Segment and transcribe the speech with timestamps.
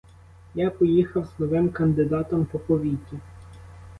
[0.55, 3.19] Я поїхав з новим кандидатом по повіті.